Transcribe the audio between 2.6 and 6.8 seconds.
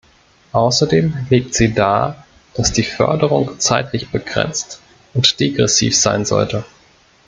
die Förderung zeitlich begrenzt und degressiv sein sollte.